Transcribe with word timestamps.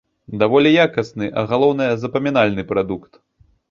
Даволі 0.43 0.71
якасны, 0.85 1.29
а 1.43 1.45
галоўнае, 1.53 1.93
запамінальны 2.07 2.71
прадукт. 2.75 3.11